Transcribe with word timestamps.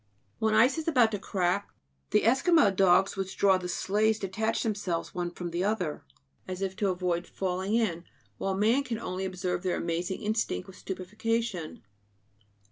When 0.39 0.55
the 0.55 0.59
ice 0.61 0.79
is 0.79 0.87
about 0.87 1.11
to 1.11 1.19
crack, 1.19 1.69
the 2.09 2.25
Esquimaux 2.25 2.71
dogs 2.71 3.15
which 3.15 3.37
draw 3.37 3.59
the 3.59 3.69
sleighs 3.69 4.17
detach 4.17 4.63
themselves 4.63 5.13
one 5.13 5.29
from 5.29 5.51
the 5.51 5.63
other, 5.63 6.03
as 6.47 6.63
if 6.63 6.75
to 6.77 6.87
avoid 6.89 7.27
falling 7.27 7.75
in; 7.75 8.05
while 8.39 8.55
man 8.55 8.83
can 8.83 8.97
only 8.97 9.25
observe 9.25 9.61
their 9.61 9.77
amazing 9.77 10.23
instinct 10.23 10.65
with 10.65 10.75
stupefaction. 10.77 11.83